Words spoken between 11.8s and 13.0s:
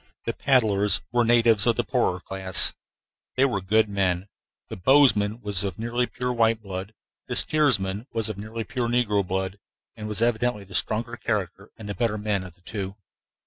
better man of the two.